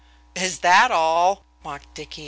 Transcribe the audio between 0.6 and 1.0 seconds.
that